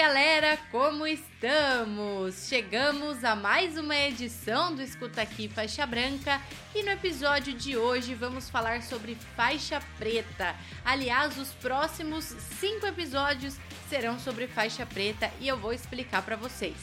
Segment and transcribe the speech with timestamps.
[0.00, 2.48] Galera, como estamos?
[2.48, 6.40] Chegamos a mais uma edição do Escuta Aqui Faixa Branca
[6.74, 10.56] e no episódio de hoje vamos falar sobre faixa preta.
[10.86, 12.24] Aliás, os próximos
[12.58, 13.58] cinco episódios
[13.90, 16.78] serão sobre faixa preta e eu vou explicar para vocês.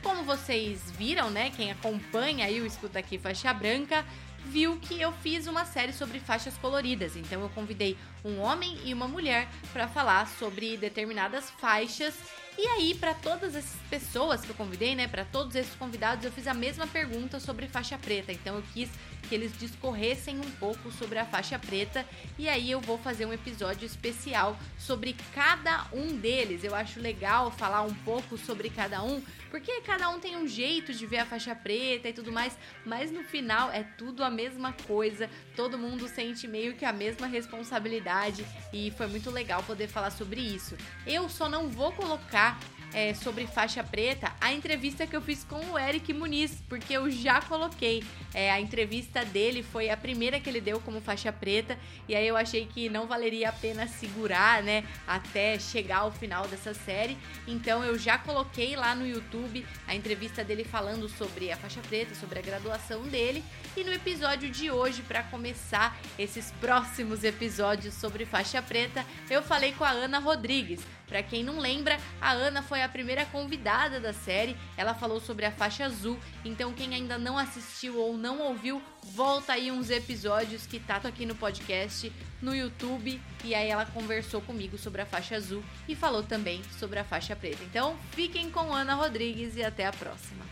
[0.00, 1.50] Como vocês viram, né?
[1.50, 4.04] Quem acompanha aí o Escuta Aqui Faixa Branca
[4.46, 7.16] viu que eu fiz uma série sobre faixas coloridas.
[7.16, 12.14] Então eu convidei um homem e uma mulher para falar sobre determinadas faixas.
[12.58, 16.32] E aí, para todas essas pessoas que eu convidei, né, para todos esses convidados, eu
[16.32, 18.32] fiz a mesma pergunta sobre faixa preta.
[18.32, 18.90] Então eu quis
[19.28, 22.04] que eles discorressem um pouco sobre a faixa preta
[22.38, 26.64] e aí eu vou fazer um episódio especial sobre cada um deles.
[26.64, 30.92] Eu acho legal falar um pouco sobre cada um, porque cada um tem um jeito
[30.92, 34.72] de ver a faixa preta e tudo mais, mas no final é tudo a mesma
[34.86, 40.10] coisa, todo mundo sente meio que a mesma responsabilidade e foi muito legal poder falar
[40.10, 40.76] sobre isso.
[41.06, 42.58] Eu só não vou colocar
[42.92, 47.10] é, sobre faixa preta a entrevista que eu fiz com o Eric Muniz, porque eu
[47.10, 48.02] já coloquei.
[48.32, 52.26] É, a entrevista dele foi a primeira que ele deu como faixa preta, e aí
[52.26, 57.18] eu achei que não valeria a pena segurar, né, até chegar ao final dessa série.
[57.46, 62.14] Então eu já coloquei lá no YouTube a entrevista dele falando sobre a faixa preta,
[62.14, 63.42] sobre a graduação dele.
[63.76, 69.72] E no episódio de hoje, para começar esses próximos episódios sobre faixa preta, eu falei
[69.72, 70.80] com a Ana Rodrigues.
[71.10, 74.56] Para quem não lembra, a Ana foi a primeira convidada da série.
[74.76, 76.16] Ela falou sobre a faixa azul.
[76.44, 81.26] Então quem ainda não assistiu ou não ouviu, volta aí uns episódios que tá aqui
[81.26, 86.22] no podcast, no YouTube, e aí ela conversou comigo sobre a faixa azul e falou
[86.22, 87.62] também sobre a faixa preta.
[87.64, 90.44] Então, fiquem com Ana Rodrigues e até a próxima.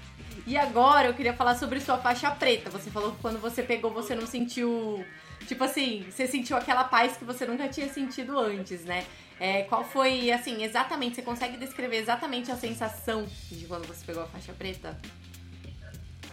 [0.47, 2.71] E agora eu queria falar sobre sua faixa preta.
[2.71, 5.05] Você falou que quando você pegou, você não sentiu.
[5.47, 9.05] Tipo assim, você sentiu aquela paz que você nunca tinha sentido antes, né?
[9.41, 11.17] É, qual foi, assim, exatamente?
[11.17, 14.99] Você consegue descrever exatamente a sensação de quando você pegou a faixa preta?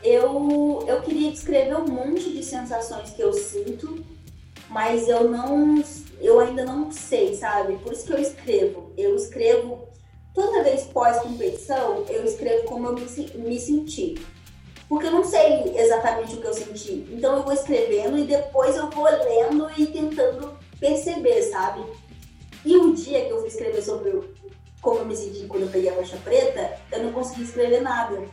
[0.04, 4.04] Eu, eu queria descrever um monte de sensações que eu sinto,
[4.70, 5.84] mas eu não.
[6.20, 7.78] Eu ainda não sei, sabe?
[7.78, 8.92] Por isso que eu escrevo.
[8.98, 9.88] Eu escrevo
[10.34, 14.16] toda vez pós-competição, eu escrevo como eu me, me senti.
[14.88, 17.08] Porque eu não sei exatamente o que eu senti.
[17.12, 21.82] Então eu vou escrevendo e depois eu vou lendo e tentando perceber, sabe?
[22.66, 24.20] E um dia que eu fui escrever sobre
[24.82, 28.24] como eu me senti quando eu peguei a faixa preta, eu não consegui escrever nada.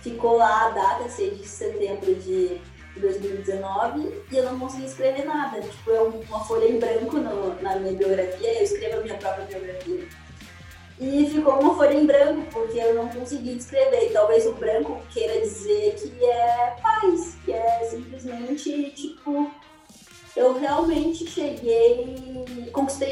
[0.00, 2.60] Ficou lá a data, 6 de setembro de
[2.96, 5.60] 2019, e eu não consegui escrever nada.
[5.60, 9.46] Tipo, é uma folha em branco no, na minha biografia, eu escrevo a minha própria
[9.46, 10.06] biografia.
[11.00, 14.06] E ficou uma folha em branco, porque eu não consegui descrever.
[14.06, 15.23] E talvez o branco queira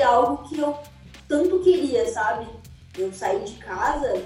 [0.02, 0.78] algo que eu
[1.28, 2.46] tanto queria, sabe?
[2.96, 4.22] Eu saí de casa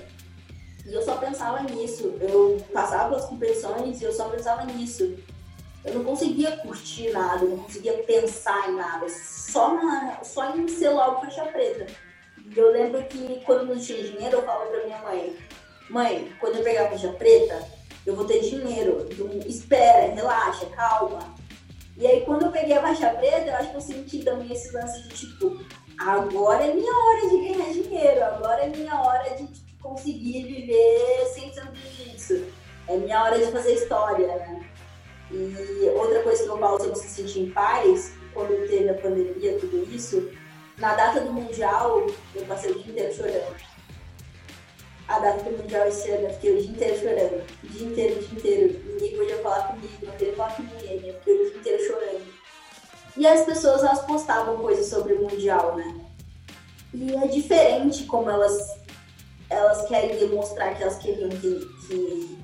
[0.85, 2.15] e eu só pensava nisso.
[2.21, 5.17] Eu passava as competições e eu só pensava nisso.
[5.85, 10.67] Eu não conseguia curtir nada, eu não conseguia pensar em nada, só, na, só em
[10.67, 11.87] ser logo faixa preta.
[12.57, 15.37] Eu lembro que quando não tinha dinheiro, eu falava pra minha mãe:
[15.89, 17.63] Mãe, quando eu pegar a faixa preta,
[18.05, 19.07] eu vou ter dinheiro.
[19.11, 21.21] Então, espera, relaxa, calma.
[21.99, 24.71] E aí, quando eu peguei a faixa preta, eu acho que eu senti também esse
[24.73, 25.65] lance de tipo,
[25.99, 31.27] agora é minha hora de ganhar dinheiro, agora é minha hora de tipo, conseguir viver
[31.33, 32.45] sem ser disso.
[32.87, 34.71] É minha hora de fazer história, né?
[35.31, 39.59] E outra coisa que eu falo sobre se sentir em paz, quando teve a pandemia,
[39.59, 40.31] tudo isso,
[40.77, 43.77] na data do Mundial, eu passei o dia inteiro chorando
[45.09, 47.45] a data do Mundial esse ano, eu fiquei o dia inteiro chorando.
[47.63, 48.81] O dia inteiro, o dia inteiro.
[48.87, 51.76] Ninguém podia falar comigo, não queria falar com ninguém, eu fiquei o dia inteiro.
[53.17, 56.01] E as pessoas, elas postavam coisas sobre o Mundial, né?
[56.93, 58.79] E é diferente como elas,
[59.49, 62.39] elas querem demonstrar que elas queriam que, que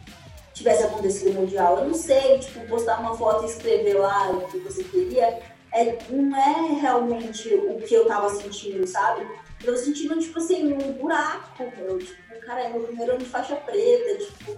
[0.54, 1.78] tivesse acontecido o Mundial.
[1.78, 5.40] Eu não sei, tipo, postar uma foto e escrever lá o que você queria,
[5.72, 9.26] é, não é realmente o que eu tava sentindo, sabe?
[9.64, 11.98] Eu sentindo, tipo assim, um buraco, meu.
[11.98, 14.56] Tipo, cara, é meu primeiro ano de faixa preta, tipo.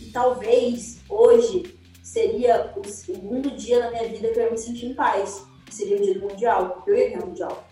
[0.00, 1.76] E talvez hoje
[2.06, 5.44] seria o segundo dia na minha vida que eu ia me sentir em paz.
[5.68, 6.84] Seria o dia do Mundial.
[6.86, 7.64] Eu ia ganhar o Mundial.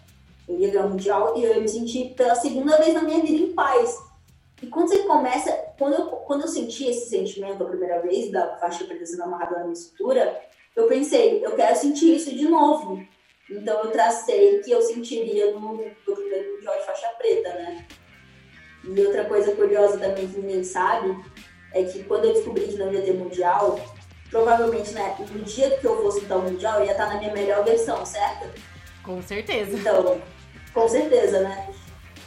[0.49, 3.23] Eu ia ganhar o Mundial e eu ia me sentir pela segunda vez na minha
[3.23, 3.97] vida em paz.
[4.61, 8.57] E quando você começa, quando eu, quando eu senti esse sentimento a primeira vez da
[8.57, 10.43] faixa preta sendo amarrada na minha cintura,
[10.75, 13.01] eu, pensei, eu quero sentir isso de novo.
[13.49, 17.87] Então eu tracei que eu sentiria no, no primeiro mundial de faixa preta, né?
[18.83, 21.17] E outra coisa curiosa também que ninguém sabe
[21.73, 23.79] é que quando eu descobri que não ia ter mundial,
[24.35, 27.65] provavelmente né, no dia que eu fosse então mundial, eu ia estar na minha melhor
[27.65, 28.61] versão, certo?
[29.05, 29.77] Com certeza.
[29.77, 30.21] Então,
[30.73, 31.69] com certeza, né?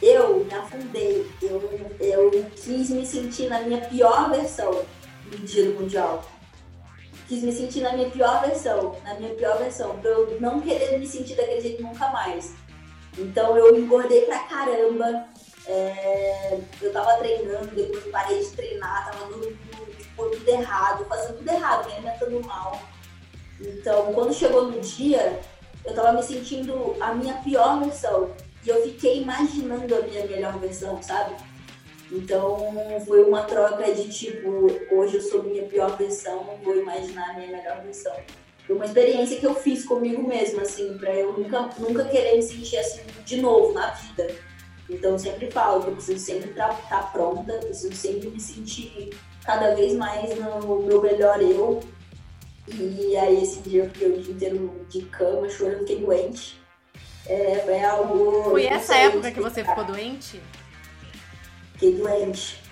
[0.00, 1.60] Eu me afundei, eu,
[2.00, 4.86] eu quis me sentir na minha pior versão
[5.26, 6.24] no dia do mundial
[7.28, 10.98] quis me sentir na minha pior versão, na minha pior versão, pra eu não querer
[10.98, 12.54] me sentir daquele jeito nunca mais.
[13.18, 15.26] Então eu engordei pra caramba,
[15.66, 19.58] é, eu tava treinando, depois parei de treinar, tava no,
[20.18, 22.80] tipo, tudo errado, fazendo tudo errado, me alimentando mal.
[23.60, 25.40] Então quando chegou no dia,
[25.84, 28.30] eu tava me sentindo a minha pior versão.
[28.64, 31.36] E eu fiquei imaginando a minha melhor versão, sabe?
[32.10, 32.74] Então
[33.06, 37.48] foi uma troca de tipo, hoje eu sou minha pior versão, vou imaginar a minha
[37.48, 38.14] melhor versão.
[38.66, 42.42] Foi uma experiência que eu fiz comigo mesma, assim, pra eu nunca, nunca querer me
[42.42, 44.26] sentir assim de novo na vida.
[44.90, 49.10] Então eu sempre falo que eu preciso sempre estar tá pronta, preciso sempre me sentir
[49.48, 51.80] cada vez mais no meu melhor eu.
[52.68, 56.60] E aí esse dia eu fiquei o dia inteiro de cama, chorando, fiquei doente.
[57.26, 58.50] É, foi algo.
[58.50, 60.38] Foi essa época que você ficou doente?
[61.72, 62.62] Fiquei doente.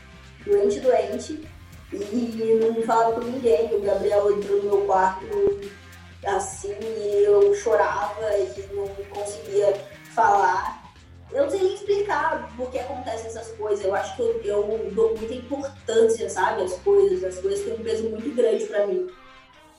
[0.45, 1.49] Doente, doente.
[1.95, 3.75] E não falava com ninguém.
[3.75, 5.25] O Gabriel entrou no meu quarto
[6.27, 9.73] assim e eu chorava e não conseguia
[10.15, 10.76] falar.
[11.33, 13.85] Eu não sei nem explicar por que acontecem essas coisas.
[13.85, 16.63] Eu acho que eu, eu dou muita importância, sabe?
[16.63, 17.25] As coisas.
[17.25, 19.11] As coisas têm um peso muito grande pra mim.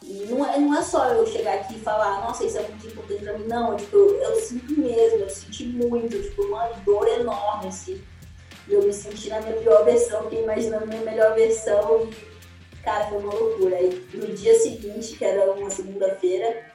[0.03, 2.87] E não é, não é só eu chegar aqui e falar, nossa, isso é muito
[2.87, 3.47] importante pra mim.
[3.47, 8.01] Não, tipo, eu, eu sinto mesmo, eu senti muito, tipo, uma dor enorme, assim.
[8.67, 13.07] E eu me senti na minha pior versão, fiquei imaginando minha melhor versão e, cara,
[13.07, 13.77] foi uma loucura.
[13.77, 16.65] Aí no dia seguinte, que era uma segunda-feira,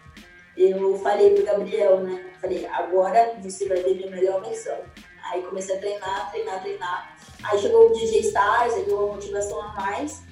[0.56, 2.32] eu falei pro Gabriel, né?
[2.40, 4.76] Falei, agora você vai ter minha melhor versão.
[5.30, 7.16] Aí comecei a treinar, treinar, treinar.
[7.44, 10.22] Aí chegou o DJ Stars, aí deu uma motivação a mais.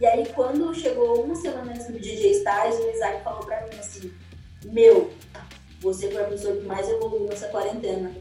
[0.00, 3.78] E aí quando chegou uma semana antes do DJ Stars, o Isaac falou pra mim
[3.78, 4.12] assim,
[4.64, 5.10] meu,
[5.80, 8.12] você foi a pessoa que mais evoluiu nessa quarentena.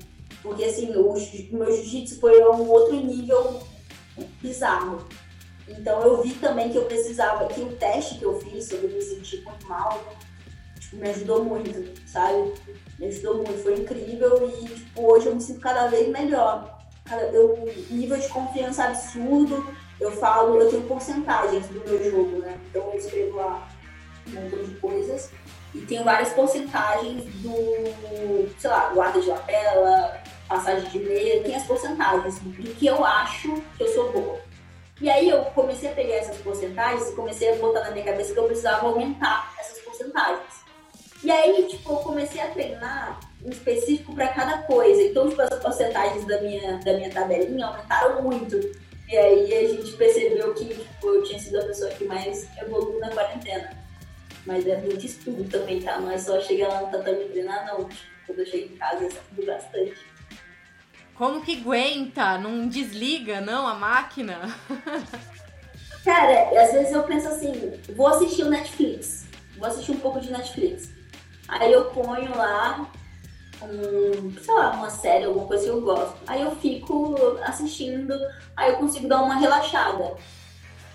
[0.42, 3.62] Porque assim, o, o meu jiu-jitsu foi a um outro nível
[4.42, 5.08] bizarro.
[5.68, 9.02] Então eu vi também que eu precisava, que o teste que eu fiz sobre me
[9.02, 10.02] sentir muito mal,
[10.90, 12.54] tipo, me ajudou muito, sabe?
[13.00, 16.78] Me ajudou muito, foi incrível e tipo, hoje eu me sinto cada vez melhor.
[17.32, 19.66] Eu, nível de confiança absurdo,
[20.00, 22.60] eu falo, eu tenho porcentagens do meu jogo, né?
[22.70, 23.68] Então eu escrevo lá
[24.28, 25.32] um montão de coisas
[25.74, 31.64] e tenho várias porcentagens do, sei lá, guarda de lapela, passagem de meia, tem as
[31.64, 34.40] porcentagens do que eu acho que eu sou boa.
[35.00, 38.34] E aí eu comecei a pegar essas porcentagens e comecei a botar na minha cabeça
[38.34, 39.77] que eu precisava aumentar essas.
[41.28, 45.02] E aí, tipo, eu comecei a treinar um específico para cada coisa.
[45.02, 48.56] Então, tipo, as porcentagens da minha, da minha tabelinha aumentaram muito.
[49.10, 53.02] E aí a gente percebeu que tipo, eu tinha sido a pessoa que mais evoluiu
[53.02, 53.72] na quarentena.
[54.46, 56.00] Mas é muito estudo também, tá?
[56.00, 57.84] Não é só chegar lá no tatame treinar, não.
[57.84, 59.98] Tipo, quando eu chego em casa, eu estudo bastante.
[61.14, 62.38] Como que aguenta?
[62.38, 64.56] Não desliga, não, a máquina?
[66.06, 69.26] Cara, às vezes eu penso assim, vou assistir o Netflix.
[69.58, 70.96] Vou assistir um pouco de Netflix.
[71.48, 72.88] Aí eu ponho lá
[73.62, 76.18] um, sei lá, uma série, alguma coisa que eu gosto.
[76.28, 78.14] Aí eu fico assistindo,
[78.56, 80.16] aí eu consigo dar uma relaxada.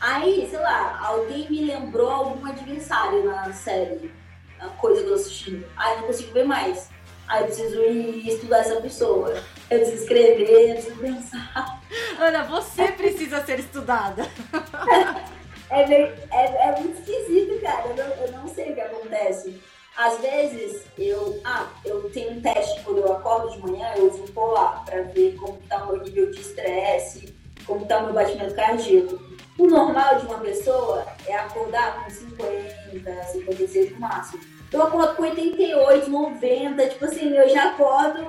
[0.01, 4.13] Aí, sei lá, alguém me lembrou algum adversário na série,
[4.59, 5.65] a coisa que eu tô assistindo.
[5.77, 6.91] Aí eu não consigo ver mais.
[7.29, 9.31] Aí eu preciso ir estudar essa pessoa.
[9.71, 11.81] Eu preciso escrever, eu preciso pensar.
[12.19, 14.27] Ana, você precisa ser estudada.
[15.75, 17.89] É, é, é, muito esquisito, cara.
[17.89, 19.59] Eu não, eu não sei o que acontece.
[19.97, 24.23] Às vezes, eu, ah, eu tenho um teste quando eu acordo de manhã, eu uso
[24.23, 27.35] um polar para ver como está o meu nível de estresse,
[27.67, 29.21] como está o meu batimento cardíaco.
[29.59, 34.43] O normal de uma pessoa é acordar com 50, 56 no máximo.
[34.73, 38.27] Eu acordo com 88, 90, tipo assim, eu já acordo.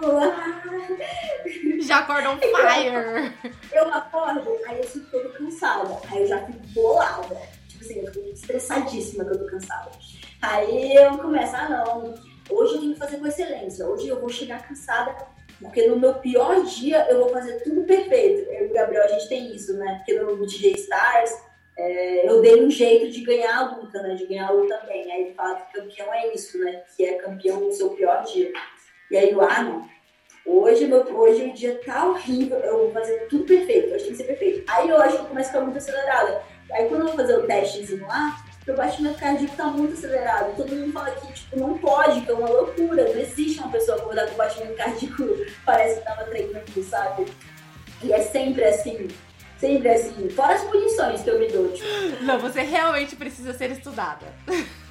[1.82, 3.34] Já acorda on fire!
[3.72, 5.98] Eu, eu acordo, aí eu fico toda cansada.
[6.12, 7.38] Aí eu já fico bolada.
[7.70, 9.92] Tipo assim, eu fico estressadíssima que eu tô cansada.
[10.44, 12.14] Aí eu começo, ah não,
[12.50, 13.88] hoje eu tenho que fazer com excelência.
[13.88, 15.16] Hoje eu vou chegar cansada,
[15.58, 18.52] porque no meu pior dia eu vou fazer tudo perfeito.
[18.52, 19.96] Eu e o Gabriel, a gente tem isso, né?
[20.00, 21.32] Porque no DJ Stars,
[21.78, 24.16] é, eu dei um jeito de ganhar a luta, né?
[24.16, 25.10] De ganhar a luta bem.
[25.14, 26.84] Aí ele fala que campeão é isso, né?
[26.98, 28.52] Que é campeão no seu pior dia.
[29.10, 29.88] E aí eu, ah, não.
[30.46, 34.18] Hoje, meu, hoje o dia tá horrível, eu vou fazer tudo perfeito, hoje tem que
[34.18, 34.70] ser perfeito.
[34.70, 36.44] Aí eu acho que eu começo a ficar muito acelerada.
[36.70, 40.56] Aí quando eu vou fazer o testezinho lá, meu batimento cardíaco tá muito acelerado.
[40.56, 43.14] Todo mundo fala que, tipo, não pode, que é uma loucura.
[43.14, 45.24] Não existe uma pessoa acordar com batimento cardíaco
[45.66, 47.26] parece que tava treinando, sabe?
[48.02, 49.08] E é sempre assim.
[49.60, 50.30] Sempre assim.
[50.30, 51.88] Fora as punições que eu me dou, tipo.
[52.24, 54.26] Não, você realmente precisa ser estudada.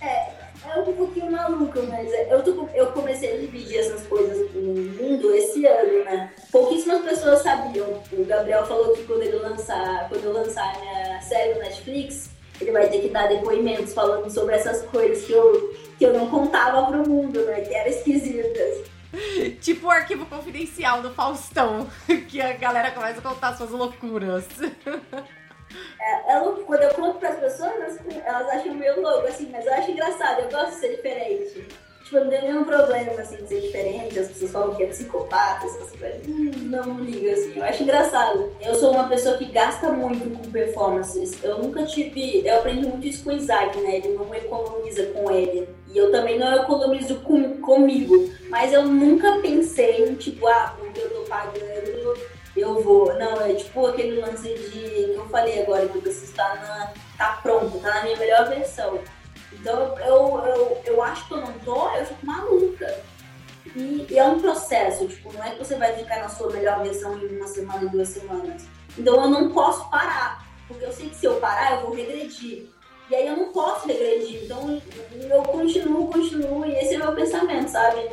[0.00, 0.32] É,
[0.66, 4.62] é um pouquinho maluco, mas é, eu, tô, eu comecei a dividir essas coisas no
[4.62, 6.32] mundo esse ano, né?
[6.50, 8.02] Pouquíssimas pessoas sabiam.
[8.12, 12.30] O Gabriel falou que quando ele lançar, quando eu lançar a minha série no Netflix,
[12.60, 16.28] ele vai ter que dar depoimentos falando sobre essas coisas que eu, que eu não
[16.28, 17.60] contava pro mundo, né?
[17.60, 18.88] Que eram esquisitas.
[19.60, 21.88] tipo o arquivo confidencial do Faustão,
[22.28, 24.46] que a galera começa a contar suas loucuras.
[26.00, 29.66] É, é louco, quando eu conto pras pessoas, elas, elas acham meio louco, assim, mas
[29.66, 31.68] eu acho engraçado, eu gosto de ser diferente.
[32.08, 35.66] Tipo, não tem nenhum problema, assim, de ser diferente, as pessoas falam que é psicopata,
[35.66, 36.26] essas coisas.
[36.26, 38.50] Hum, não, ligo, assim, eu acho engraçado.
[38.62, 41.36] Eu sou uma pessoa que gasta muito com performances.
[41.44, 42.46] Eu nunca tive.
[42.46, 43.96] Eu aprendi muito isso com o Isaac, né?
[43.96, 45.68] Ele não economiza com ele.
[45.92, 48.32] E eu também não economizo com, comigo.
[48.48, 52.16] Mas eu nunca pensei em, tipo, ah, porque eu tô pagando
[52.56, 53.12] eu vou.
[53.18, 56.92] Não, é tipo aquele lance de que eu falei agora, que você está na.
[57.18, 58.98] tá pronto, tá na minha melhor versão.
[59.52, 63.02] Então eu, eu, eu acho que eu não tô, eu fico maluca.
[63.74, 66.82] E, e, é um processo, tipo, não é que você vai ficar na sua melhor
[66.82, 68.66] versão em uma semana e duas semanas.
[68.96, 72.66] Então eu não posso parar, porque eu sei que se eu parar eu vou regredir.
[73.10, 74.80] E aí eu não posso regredir, então
[75.30, 78.10] eu continuo, continuo, e esse é o meu pensamento, sabe?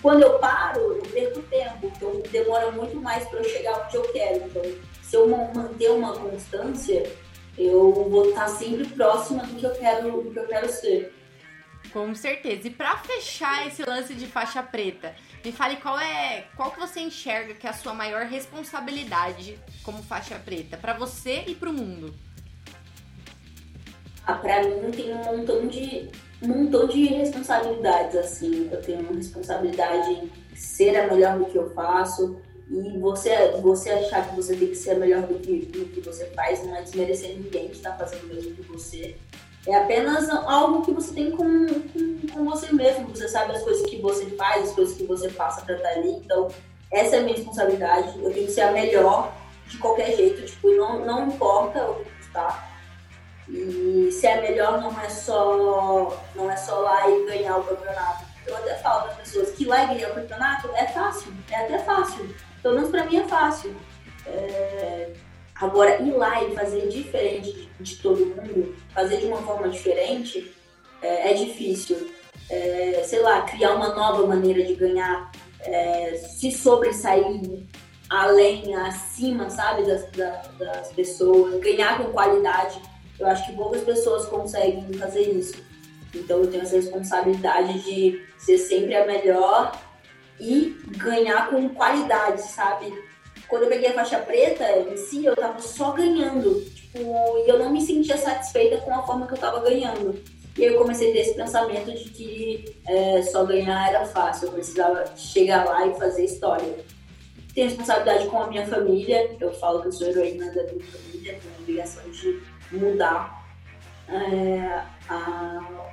[0.00, 4.02] Quando eu paro, eu perco tempo, então demora muito mais para eu chegar onde eu
[4.12, 4.44] quero.
[4.46, 4.62] Então,
[5.02, 7.10] se eu manter uma constância,
[7.58, 11.14] eu vou estar sempre próxima do que eu quero, do que eu quero ser.
[11.92, 12.68] Com certeza.
[12.68, 17.00] E para fechar esse lance de faixa preta, me fale qual é, qual que você
[17.00, 21.72] enxerga que é a sua maior responsabilidade como faixa preta para você e para o
[21.72, 22.14] mundo?
[24.26, 26.10] Ah, para mim tem um montão de
[26.42, 28.68] um montão de responsabilidades, assim.
[28.70, 32.40] Eu tenho uma responsabilidade em ser a melhor do que eu faço.
[32.70, 36.26] E você, você achar que você tem que ser melhor do que, do que você
[36.26, 39.16] faz não é desmerecer ninguém que está fazendo o mesmo que você.
[39.66, 43.08] É apenas algo que você tem com, com, com, você mesmo.
[43.08, 46.10] Você sabe as coisas que você faz, as coisas que você passa para estar ali.
[46.10, 46.48] Então,
[46.90, 48.18] essa é a minha responsabilidade.
[48.22, 49.34] Eu tenho que ser a melhor
[49.66, 50.44] de qualquer jeito.
[50.44, 52.68] Tipo, não, não importa o que está
[53.50, 58.24] e se é melhor não é só não é só lá e ganhar o campeonato.
[58.46, 61.56] Eu até falo para as pessoas que lá e ganhar o campeonato é fácil, é
[61.56, 62.34] até fácil.
[62.62, 63.74] Pelo menos para mim é fácil.
[64.26, 65.12] É...
[65.54, 70.54] Agora, ir lá e fazer diferente de, todo mundo, fazer de uma forma diferente,
[71.02, 72.08] é, é difícil.
[72.48, 77.66] É, sei lá, criar uma nova maneira de ganhar, é, se sobressair
[78.08, 82.80] além, acima, sabe, das, das pessoas, ganhar com qualidade
[83.18, 85.60] eu acho que poucas pessoas conseguem fazer isso.
[86.14, 89.72] Então eu tenho essa responsabilidade de ser sempre a melhor
[90.40, 92.92] e ganhar com qualidade, sabe?
[93.48, 96.60] Quando eu peguei a faixa preta em si, eu tava só ganhando.
[96.64, 100.22] Tipo, e eu não me sentia satisfeita com a forma que eu tava ganhando.
[100.56, 104.48] E aí eu comecei a ter esse pensamento de que é, só ganhar era fácil,
[104.48, 106.84] eu precisava chegar lá e fazer história.
[107.54, 111.38] Tenho responsabilidade com a minha família, eu falo que eu sou heroína da minha família,
[111.40, 112.42] tenho a obrigação de
[112.72, 113.48] mudar
[114.08, 115.90] é, a,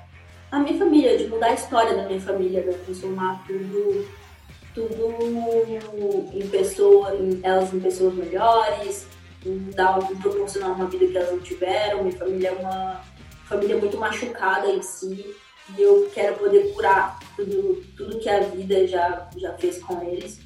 [0.51, 4.07] a minha família, de mudar a história da minha família, de transformar tudo,
[4.75, 9.07] tudo em pessoas, em, elas em pessoas melhores,
[9.73, 12.03] dar, proporcionar uma vida que elas não tiveram.
[12.03, 13.01] Minha família é uma
[13.45, 15.33] família muito machucada em si
[15.75, 20.39] e eu quero poder curar tudo, tudo que a vida já, já fez com eles.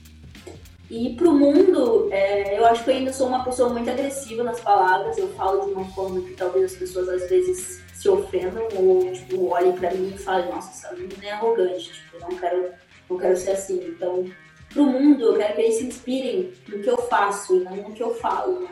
[0.89, 4.59] E pro mundo, é, eu acho que eu ainda sou uma pessoa muito agressiva nas
[4.59, 5.17] palavras.
[5.17, 9.49] Eu falo de uma forma que talvez as pessoas às vezes se ofendam ou tipo,
[9.49, 12.71] olhem para mim e falem, nossa, essa menina é arrogante, tipo, eu não quero,
[13.09, 13.83] não quero ser assim.
[13.87, 14.25] Então,
[14.69, 17.93] pro mundo, eu quero que eles se inspirem no que eu faço e não no
[17.93, 18.69] que eu falo, né?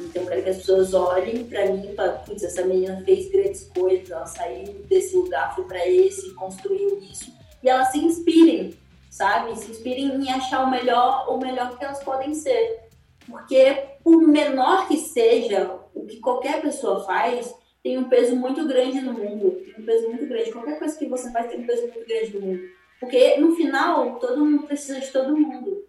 [0.00, 3.30] Então, eu quero que as pessoas olhem para mim e falem, putz, essa menina fez
[3.30, 7.32] grandes coisas, ela saiu desse lugar, foi para esse, construiu isso.
[7.62, 8.76] E elas se inspirem
[9.14, 9.56] sabe?
[9.56, 12.80] Se inspirem em achar o melhor, o melhor que elas podem ser.
[13.28, 19.00] Porque, por menor que seja, o que qualquer pessoa faz tem um peso muito grande
[19.00, 19.52] no mundo.
[19.64, 20.50] Tem um peso muito grande.
[20.50, 22.62] Qualquer coisa que você faz tem um peso muito grande no mundo.
[23.04, 25.84] Porque, no final, todo mundo precisa de todo mundo.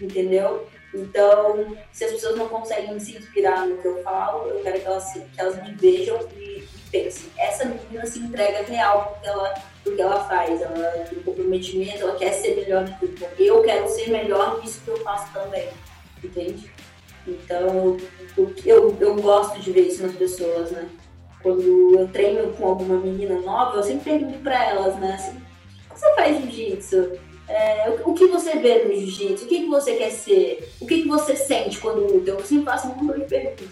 [0.00, 0.66] Entendeu?
[0.94, 4.86] Então, se as pessoas não conseguem se inspirar no que eu falo, eu quero que
[4.86, 7.30] elas, que elas me vejam e, e pensem.
[7.38, 12.02] Essa menina se entrega real porque ela do que ela faz, ela tem um comprometimento,
[12.02, 15.68] ela quer ser melhor no que eu quero ser melhor nisso que eu faço também,
[16.22, 16.70] entende?
[17.26, 17.96] Então,
[18.66, 20.86] eu, eu gosto de ver isso nas pessoas, né?
[21.42, 25.14] quando eu treino com alguma menina nova, eu sempre pergunto pra elas, né?
[25.14, 25.40] Assim,
[25.94, 27.18] você faz jiu-jitsu?
[27.48, 29.44] É, o, que você vê no jiu-jitsu?
[29.44, 30.72] O que, que você quer ser?
[30.80, 32.30] O que, que você sente quando luta?
[32.30, 33.68] Eu sempre faço um monte de perguntas.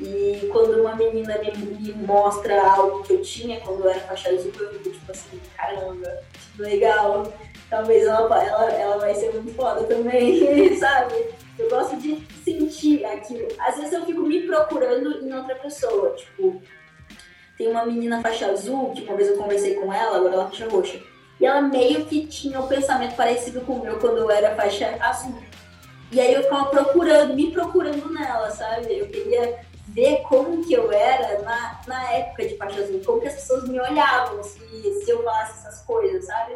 [0.00, 4.28] E quando uma menina me, me, mostra algo que eu tinha quando eu era faixa
[4.28, 6.20] azul, eu fico tipo assim, caramba,
[6.58, 7.32] legal.
[7.70, 11.14] Talvez ela, ela, ela vai ser muito foda também, sabe?
[11.58, 13.48] Eu gosto de sentir aquilo.
[13.58, 16.10] Às vezes eu fico me procurando em outra pessoa.
[16.10, 16.60] Tipo,
[17.56, 20.48] tem uma menina faixa azul, que uma vez eu conversei com ela, agora ela é
[20.48, 21.00] faixa roxa.
[21.46, 25.40] Ela meio que tinha um pensamento parecido com o meu quando eu era faixa azul.
[26.10, 28.98] E aí eu ficava procurando, me procurando nela, sabe?
[28.98, 33.28] Eu queria ver como que eu era na, na época de faixa azul, como que
[33.28, 34.58] as pessoas me olhavam se,
[35.04, 36.54] se eu falasse essas coisas, sabe?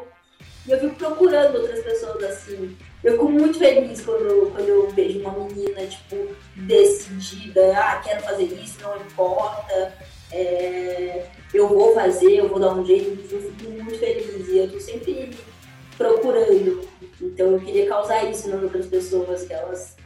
[0.66, 2.76] E eu fico procurando outras pessoas assim.
[3.02, 8.44] Eu fico muito feliz quando, quando eu vejo uma menina, tipo, decidida, ah, quero fazer
[8.44, 9.94] isso, não importa,
[10.30, 14.70] é, eu vou fazer, eu vou dar um jeito, eu fico muito feliz e eu
[14.70, 15.30] tô sempre
[15.98, 16.88] procurando.
[17.20, 19.96] Então eu queria causar isso nas outras pessoas, que elas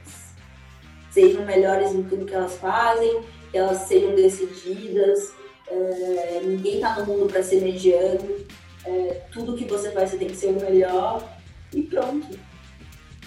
[1.11, 3.21] sejam melhores em tudo que elas fazem,
[3.51, 5.33] que elas sejam decididas.
[5.69, 8.45] É, ninguém tá no mundo para ser mediano.
[8.85, 11.23] É, tudo que você faz você tem que ser o melhor
[11.73, 12.39] e pronto.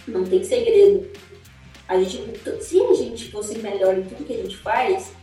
[0.07, 1.07] Não tem segredo.
[1.87, 5.13] A gente, se a gente fosse melhor em tudo que a gente faz,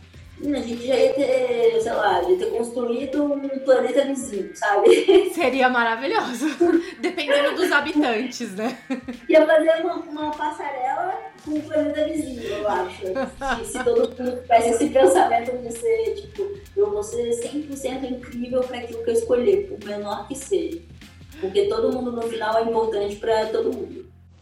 [0.43, 4.89] a gente já ia ter, sei lá, ia ter construído um planeta vizinho, sabe?
[5.33, 6.45] Seria maravilhoso.
[6.99, 8.77] Dependendo dos habitantes, né?
[9.29, 13.05] Ia fazer uma, uma passarela com o planeta vizinho, eu acho.
[13.63, 18.61] Se, se todo mundo tivesse esse pensamento de ser, tipo, eu vou ser 100% incrível
[18.61, 20.79] para aquilo que eu escolher, por menor que seja.
[21.39, 24.14] Porque todo mundo no final é importante para todo mundo.